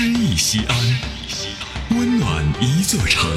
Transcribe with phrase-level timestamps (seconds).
[0.00, 0.76] 诗意西安，
[1.90, 3.28] 温暖一座城，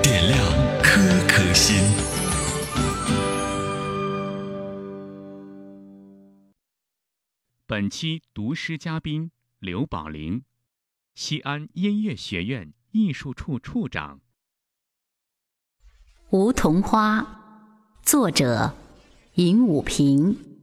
[0.00, 0.38] 点亮
[0.80, 1.74] 颗颗心。
[7.66, 10.44] 本期读诗嘉宾刘宝林，
[11.16, 14.18] 西安音乐学院艺术处处长。
[16.30, 17.22] 《梧桐花》
[18.04, 18.72] 作者
[19.34, 20.53] 尹武平。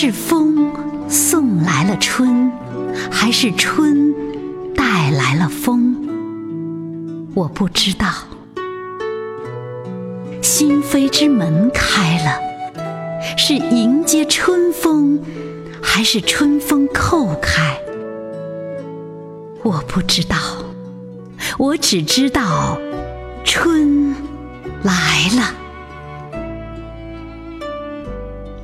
[0.00, 0.70] 是风
[1.08, 2.52] 送来了春，
[3.10, 4.14] 还是春
[4.72, 5.96] 带来了风？
[7.34, 8.06] 我不知道。
[10.40, 12.38] 心扉之门开了，
[13.36, 15.20] 是迎接春风，
[15.82, 17.76] 还是春风叩开？
[19.64, 20.36] 我不知道。
[21.58, 22.78] 我只知道，
[23.42, 24.14] 春
[24.84, 25.54] 来了。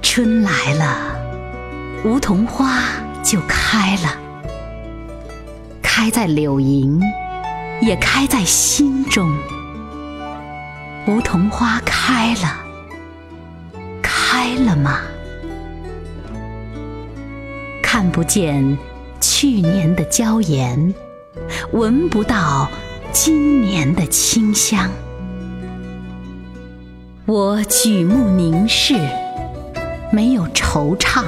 [0.01, 1.14] 春来了。
[2.05, 2.83] 梧桐花
[3.23, 4.11] 就开了，
[5.81, 7.01] 开在柳营，
[7.81, 9.35] 也开在心中。
[11.07, 12.59] 梧桐花开了，
[14.03, 15.01] 开了吗？
[17.83, 18.77] 看不见
[19.19, 20.95] 去年的娇颜，
[21.73, 22.69] 闻不到
[23.13, 24.91] 今年的清香。
[27.25, 28.95] 我举目凝视，
[30.13, 31.25] 没有惆怅。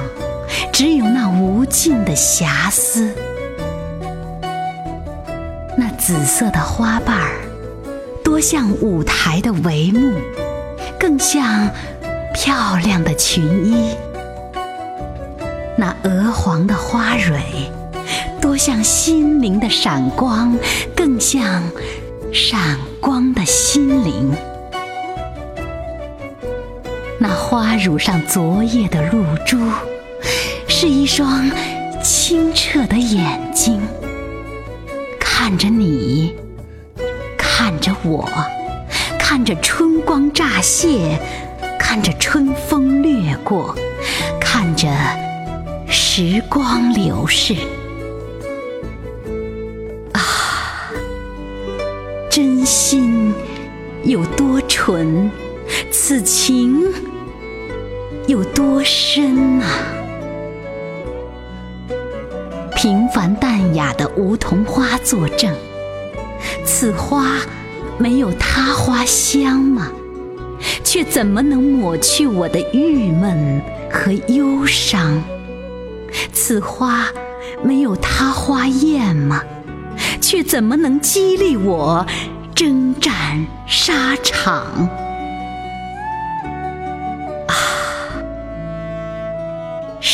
[0.77, 3.11] 只有那无尽的遐思，
[5.75, 7.41] 那紫色的花瓣儿，
[8.23, 10.13] 多像舞台的帷幕，
[10.99, 11.67] 更像
[12.31, 13.95] 漂亮的裙衣；
[15.75, 17.41] 那鹅黄的花蕊，
[18.39, 20.55] 多像心灵的闪光，
[20.95, 21.63] 更像
[22.31, 24.31] 闪光的心灵；
[27.17, 29.57] 那花乳上昨夜的露珠。
[30.79, 31.49] 是一双
[32.03, 33.81] 清澈的眼睛，
[35.19, 36.35] 看着你，
[37.35, 38.29] 看着我，
[39.17, 41.19] 看着春光乍泄，
[41.79, 43.75] 看着春风掠过，
[44.39, 44.87] 看着
[45.89, 47.55] 时光流逝。
[50.13, 50.91] 啊，
[52.29, 53.33] 真心
[54.03, 55.31] 有多纯，
[55.89, 56.83] 此情
[58.27, 59.65] 有多深啊！
[62.87, 65.53] 平凡淡雅的梧桐花作证，
[66.63, 67.35] 此花
[67.97, 69.91] 没有他花香吗？
[70.85, 73.61] 却怎么能抹去我的郁闷
[73.91, 75.21] 和忧伤？
[76.31, 77.09] 此花
[77.61, 79.43] 没有他花艳吗？
[80.21, 82.05] 却怎么能激励我
[82.55, 84.65] 征战沙场？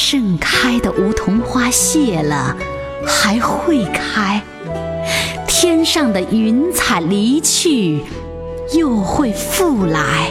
[0.05, 2.57] 盛开的梧桐花谢了，
[3.07, 4.41] 还会开；
[5.47, 8.03] 天上的云彩离去，
[8.73, 10.29] 又会复来。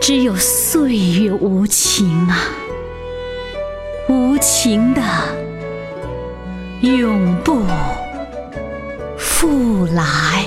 [0.00, 2.38] 只有岁月无情啊，
[4.08, 5.02] 无情的
[6.82, 7.64] 永不
[9.18, 10.46] 复来。